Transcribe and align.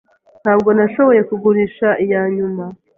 Ntabwo 0.41 0.69
nashoboye 0.77 1.21
kugurisha 1.29 1.87
iyanyuma. 2.03 2.63